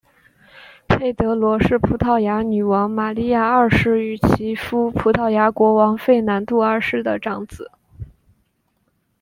[0.87, 7.69] 佩德罗是葡萄牙女王玛莉亚二世与其夫葡萄牙国王费南度二世的长子。